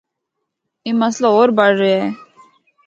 [0.83, 2.09] اے مسئلہ ہور بڑھ رہیا ہے۔